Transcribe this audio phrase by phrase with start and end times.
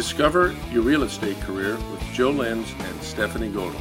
[0.00, 3.78] Discover your real estate career with Joe Lenz and Stephanie Godel.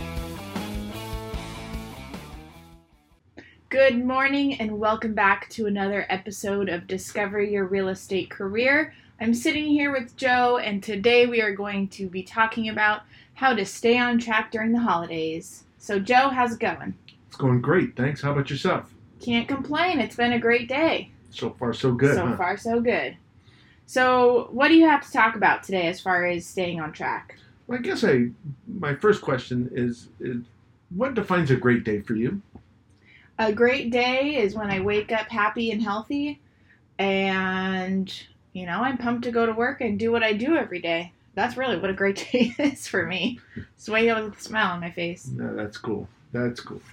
[3.70, 8.94] Good morning and welcome back to another episode of Discover Your Real Estate Career.
[9.22, 13.04] I'm sitting here with Joe, and today we are going to be talking about
[13.36, 15.64] how to stay on track during the holidays.
[15.78, 16.96] So, Joe, how's it going?
[17.30, 17.96] It's going great.
[17.96, 18.22] Thanks.
[18.22, 18.94] How about yourself?
[19.22, 20.02] Can't complain.
[20.02, 21.12] It's been a great day.
[21.30, 22.16] So far, so good.
[22.16, 22.36] so huh?
[22.36, 23.16] far, so good.
[23.90, 27.36] So, what do you have to talk about today as far as staying on track?
[27.66, 28.30] Well, I guess I
[28.68, 30.44] my first question is, is
[30.92, 32.40] what defines a great day for you?
[33.40, 36.40] A great day is when I wake up happy and healthy,
[37.00, 38.14] and
[38.54, 41.12] you know, I'm pumped to go to work and do what I do every day.
[41.34, 43.40] That's really what a great day is for me.
[43.58, 45.26] Up with a smile on my face.
[45.30, 46.08] No, that's cool.
[46.32, 46.84] That's cool.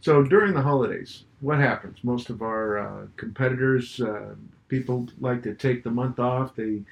[0.00, 1.98] So during the holidays, what happens?
[2.02, 4.34] Most of our uh, competitors, uh,
[4.68, 6.54] people like to take the month off.
[6.54, 6.82] They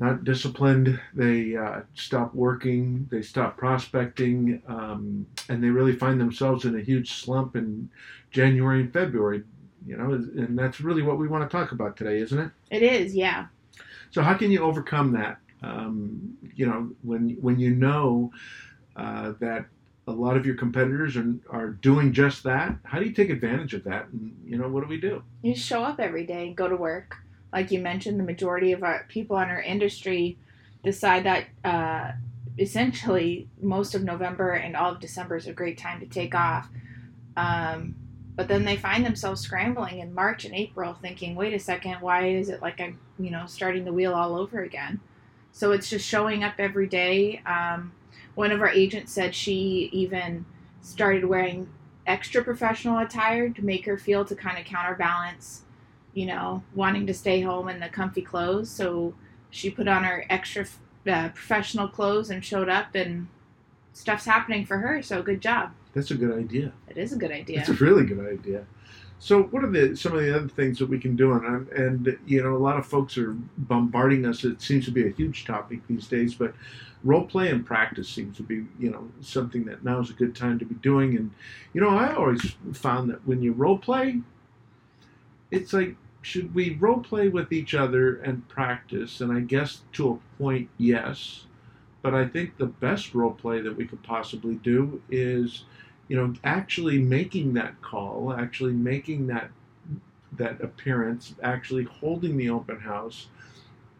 [0.00, 1.00] not disciplined.
[1.14, 3.08] They uh, stop working.
[3.10, 7.90] They stop prospecting, um, and they really find themselves in a huge slump in
[8.30, 9.42] January and February.
[9.86, 12.50] You know, and that's really what we want to talk about today, isn't it?
[12.70, 13.46] It is, yeah.
[14.10, 15.38] So how can you overcome that?
[15.62, 18.30] Um, you know, when when you know
[18.96, 19.66] uh, that
[20.08, 23.74] a lot of your competitors are, are doing just that, how do you take advantage
[23.74, 24.08] of that?
[24.08, 25.22] And you know, what do we do?
[25.42, 27.16] You show up every day and go to work.
[27.52, 30.38] Like you mentioned, the majority of our people in our industry
[30.82, 32.12] decide that uh,
[32.58, 36.68] essentially most of November and all of December is a great time to take off.
[37.36, 37.94] Um,
[38.34, 42.28] but then they find themselves scrambling in March and April, thinking, "Wait a second, why
[42.28, 45.00] is it like I'm, you know, starting the wheel all over again?"
[45.52, 47.42] So it's just showing up every day.
[47.44, 47.92] Um,
[48.34, 50.44] one of our agents said she even
[50.80, 51.68] started wearing
[52.06, 55.62] extra professional attire to make her feel to kind of counterbalance,
[56.14, 58.70] you know, wanting to stay home in the comfy clothes.
[58.70, 59.14] So
[59.50, 60.66] she put on her extra
[61.06, 63.28] uh, professional clothes and showed up, and
[63.92, 65.02] stuff's happening for her.
[65.02, 65.72] So good job.
[65.94, 66.72] That's a good idea.
[66.88, 67.60] It is a good idea.
[67.60, 68.64] It's a really good idea.
[69.20, 71.32] So, what are the some of the other things that we can do?
[71.32, 74.44] And, and you know, a lot of folks are bombarding us.
[74.44, 76.54] It seems to be a huge topic these days, but
[77.04, 80.36] role play and practice seems to be you know something that now is a good
[80.36, 81.16] time to be doing.
[81.16, 81.32] And
[81.72, 84.20] you know, I always found that when you role play,
[85.50, 89.20] it's like should we role play with each other and practice?
[89.20, 91.46] And I guess to a point, yes.
[92.02, 95.64] But I think the best role play that we could possibly do is
[96.08, 99.50] you know, actually making that call, actually making that
[100.36, 103.28] that appearance, actually holding the open house,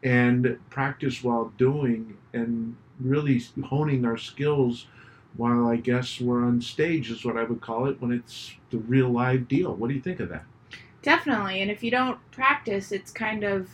[0.03, 4.87] and practice while doing, and really honing our skills
[5.37, 8.79] while I guess we're on stage is what I would call it when it's the
[8.79, 9.75] real live deal.
[9.75, 10.45] What do you think of that?
[11.03, 11.63] Definitely.
[11.63, 13.69] And if you don't practice, it's kind of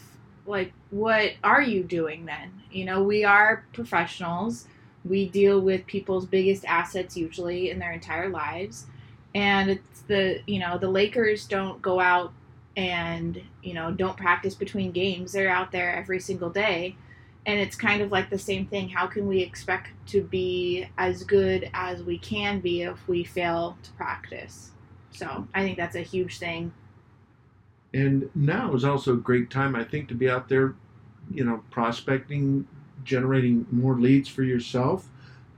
[0.46, 2.52] like, what are you doing then?
[2.70, 4.66] You know, we are professionals
[5.04, 8.86] we deal with people's biggest assets usually in their entire lives.
[9.34, 12.32] And it's the you know the lakers don't go out
[12.76, 15.32] and you know don't practice between games.
[15.32, 16.96] They're out there every single day.
[17.46, 18.88] And it's kind of like the same thing.
[18.88, 23.76] How can we expect to be as good as we can be if we fail
[23.82, 24.70] to practice?
[25.10, 26.72] So i think that's a huge thing.
[27.92, 30.74] And now is also a great time i think to be out there
[31.32, 32.66] you know prospecting
[33.02, 35.08] generating more leads for yourself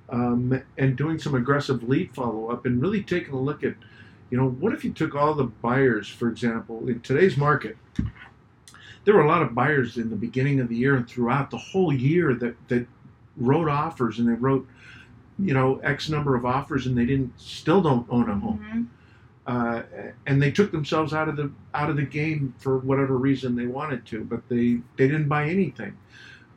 [0.08, 3.74] um, and doing some aggressive lead follow up and really taking a look at,
[4.30, 7.76] you know, what if you took all the buyers, for example, in today's market?
[9.04, 11.58] There were a lot of buyers in the beginning of the year and throughout the
[11.58, 12.86] whole year that, that
[13.36, 14.66] wrote offers and they wrote,
[15.38, 18.58] you know, X number of offers and they didn't still don't own a home.
[18.58, 18.82] Mm-hmm.
[19.46, 19.82] Uh,
[20.26, 23.66] and they took themselves out of the out of the game for whatever reason they
[23.66, 25.96] wanted to, but they they didn't buy anything.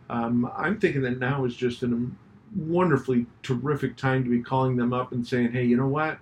[0.09, 2.07] Um, I'm thinking that now is just a
[2.55, 6.17] wonderfully terrific time to be calling them up and saying, hey, you know what?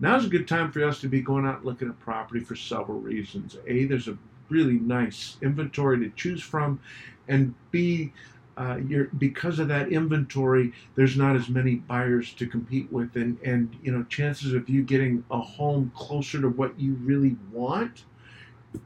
[0.00, 2.56] Now's a good time for us to be going out and looking at property for
[2.56, 3.56] several reasons.
[3.66, 4.18] A, there's a
[4.48, 6.80] really nice inventory to choose from,
[7.28, 8.12] and B,
[8.56, 8.78] uh,
[9.18, 13.90] because of that inventory, there's not as many buyers to compete with, and, and you
[13.90, 18.04] know chances of you getting a home closer to what you really want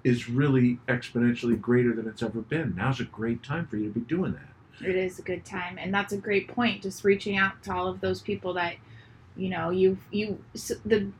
[0.05, 2.75] is really exponentially greater than it's ever been.
[2.77, 4.87] Now's a great time for you to be doing that.
[4.87, 6.83] It is a good time, and that's a great point.
[6.83, 8.75] Just reaching out to all of those people that,
[9.37, 10.43] you know, you you
[10.85, 11.11] the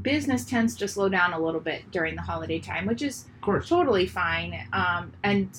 [0.00, 3.40] business tends to slow down a little bit during the holiday time, which is Of
[3.42, 3.68] course.
[3.68, 4.66] totally fine.
[4.72, 5.50] Um, and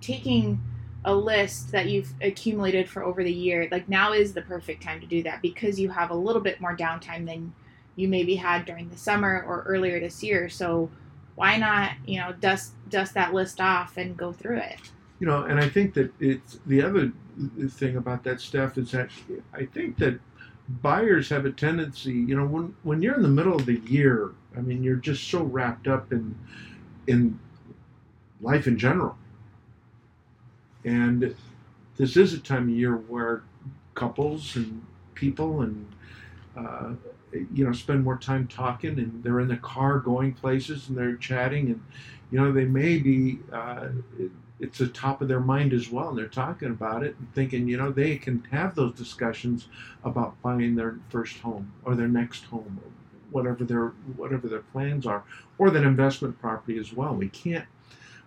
[0.00, 0.60] taking
[1.04, 5.00] a list that you've accumulated for over the year, like now is the perfect time
[5.00, 7.52] to do that because you have a little bit more downtime than
[7.96, 10.48] you maybe had during the summer or earlier this year.
[10.48, 10.90] So
[11.34, 14.92] why not, you know, dust dust that list off and go through it?
[15.22, 17.12] you know, and I think that it's the other
[17.68, 19.08] thing about that stuff is that
[19.54, 20.18] I think that
[20.68, 24.32] buyers have a tendency, you know, when when you're in the middle of the year,
[24.56, 26.36] I mean, you're just so wrapped up in
[27.06, 27.38] in
[28.40, 29.16] life in general,
[30.84, 31.36] and
[31.96, 33.44] this is a time of year where
[33.94, 34.84] couples and
[35.14, 35.86] people and
[36.56, 36.94] uh,
[37.52, 41.16] you know spend more time talking and they're in the car going places and they're
[41.16, 41.82] chatting and
[42.30, 43.88] you know they may be uh,
[44.60, 47.66] it's the top of their mind as well and they're talking about it and thinking
[47.66, 49.68] you know they can have those discussions
[50.04, 52.90] about buying their first home or their next home or
[53.32, 55.24] whatever their whatever their plans are
[55.58, 57.14] or that investment property as well.
[57.14, 57.66] We can't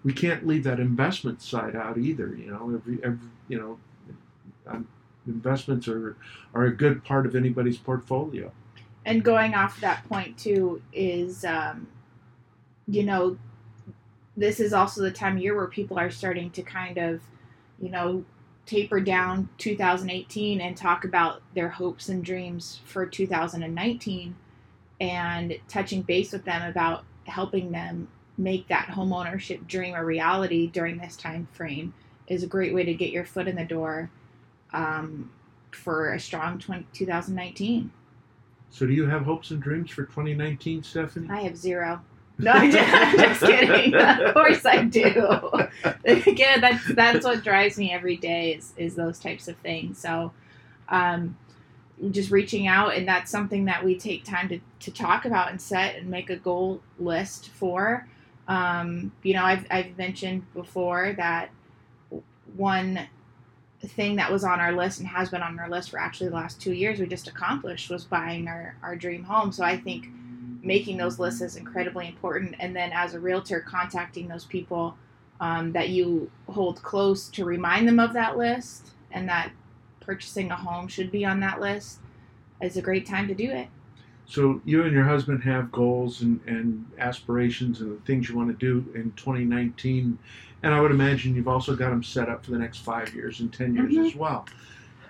[0.03, 3.79] we can't leave that investment side out either you know every, every you know
[4.67, 4.87] um,
[5.27, 6.17] investments are
[6.53, 8.51] are a good part of anybody's portfolio
[9.05, 11.87] and going off that point too is um,
[12.87, 13.37] you know
[14.35, 17.21] this is also the time of year where people are starting to kind of
[17.79, 18.25] you know
[18.65, 24.35] taper down 2018 and talk about their hopes and dreams for 2019
[24.99, 28.07] and touching base with them about helping them
[28.37, 31.93] make that home ownership dream a reality during this time frame
[32.27, 34.09] is a great way to get your foot in the door
[34.73, 35.29] um,
[35.71, 37.91] for a strong 20, 2019
[38.75, 41.29] so, do you have hopes and dreams for 2019, Stephanie?
[41.29, 42.01] I have zero.
[42.37, 43.95] No, I'm just, I'm just kidding.
[43.95, 45.49] of course I do.
[46.03, 49.97] Again, that's that's what drives me every day is is those types of things.
[49.99, 50.33] So,
[50.89, 51.37] um,
[52.11, 55.61] just reaching out, and that's something that we take time to to talk about and
[55.61, 58.05] set and make a goal list for.
[58.49, 61.51] Um, you know, I've I've mentioned before that
[62.57, 63.07] one
[63.83, 66.35] thing that was on our list and has been on our list for actually the
[66.35, 69.51] last two years we just accomplished was buying our, our dream home.
[69.51, 70.07] So I think
[70.61, 72.55] making those lists is incredibly important.
[72.59, 74.97] And then as a realtor, contacting those people
[75.39, 79.51] um, that you hold close to remind them of that list and that
[79.99, 81.99] purchasing a home should be on that list
[82.61, 83.67] is a great time to do it.
[84.27, 88.55] So you and your husband have goals and, and aspirations and things you want to
[88.55, 90.17] do in 2019
[90.63, 93.39] and I would imagine you've also got them set up for the next five years
[93.39, 94.05] and 10 years mm-hmm.
[94.05, 94.47] as well.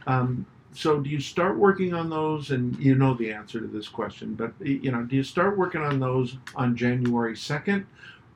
[0.05, 3.87] Um, so do you start working on those and you know the answer to this
[3.87, 7.85] question but you know do you start working on those on january 2nd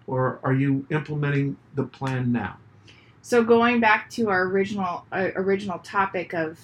[0.07, 2.55] or are you implementing the plan now
[3.21, 6.57] so going back to our original uh, original topic of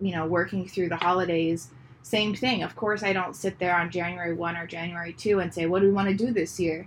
[0.00, 1.70] you know working through the holidays
[2.04, 2.62] same thing.
[2.62, 5.80] Of course i don't sit there on january 1 or january 2 and say what
[5.80, 6.86] do we want to do this year?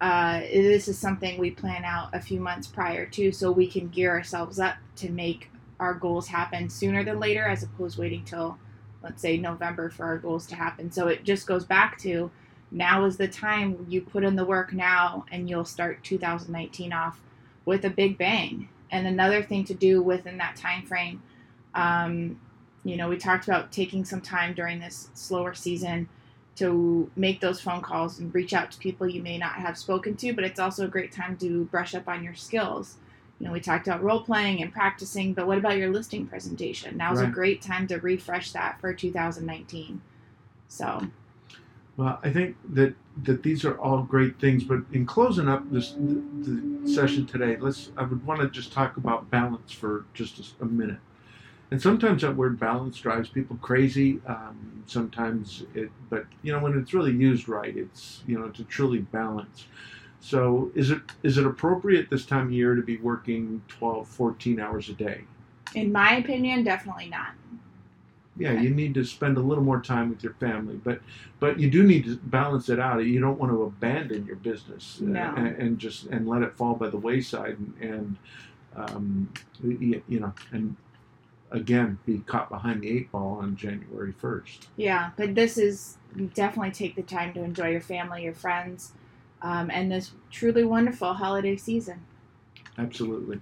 [0.00, 3.88] Uh, this is something we plan out a few months prior to so we can
[3.88, 8.24] gear ourselves up to make our goals happen sooner than later as opposed to waiting
[8.24, 8.58] till
[9.02, 10.90] let's say november for our goals to happen.
[10.90, 12.30] So it just goes back to
[12.72, 17.20] now is the time you put in the work now and you'll start 2019 off
[17.64, 18.68] with a big bang.
[18.90, 21.22] And another thing to do within that time frame
[21.74, 22.40] um,
[22.86, 26.08] you know we talked about taking some time during this slower season
[26.56, 30.16] to make those phone calls and reach out to people you may not have spoken
[30.16, 32.96] to, but it's also a great time to brush up on your skills.
[33.38, 36.96] You know, we talked about role playing and practicing, but what about your listing presentation?
[36.96, 37.28] Now's right.
[37.28, 40.00] a great time to refresh that for 2019.
[40.68, 41.06] So,
[41.98, 42.94] well, I think that
[43.24, 47.58] that these are all great things, but in closing up this the, the session today,
[47.58, 50.98] let's I would want to just talk about balance for just a, a minute.
[51.70, 54.20] And sometimes that word balance drives people crazy.
[54.26, 58.64] Um, sometimes it, but you know, when it's really used right, it's you know to
[58.64, 59.66] truly balance.
[60.20, 64.60] So is it is it appropriate this time of year to be working 12, 14
[64.60, 65.22] hours a day?
[65.74, 67.32] In my opinion, definitely not.
[68.38, 68.62] Yeah, okay.
[68.64, 71.00] you need to spend a little more time with your family, but
[71.40, 72.98] but you do need to balance it out.
[72.98, 75.32] You don't want to abandon your business no.
[75.36, 78.16] and, and, just and let it fall by the wayside and, and
[78.76, 79.32] um,
[79.62, 80.76] you, you know and
[81.50, 84.66] again be caught behind the eight ball on January 1st.
[84.76, 85.98] Yeah, but this is
[86.34, 88.92] definitely take the time to enjoy your family, your friends,
[89.42, 92.04] um, and this truly wonderful holiday season.
[92.78, 93.40] Absolutely.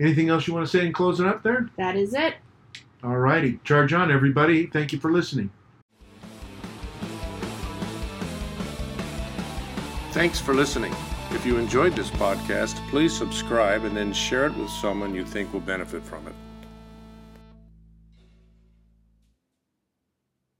[0.00, 1.68] Anything else you want to say in closing up there?
[1.76, 2.34] That is it.
[3.02, 3.60] All righty.
[3.64, 4.66] Charge on, everybody.
[4.66, 5.50] Thank you for listening.
[10.12, 10.94] Thanks for listening.
[11.30, 15.52] If you enjoyed this podcast, please subscribe and then share it with someone you think
[15.52, 16.34] will benefit from it.